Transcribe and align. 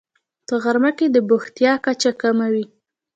په 0.47 0.55
غرمه 0.63 0.91
کې 0.97 1.07
د 1.11 1.17
بوختیا 1.29 1.73
کچه 1.85 2.11
کمه 2.21 2.47
وي 2.53 2.65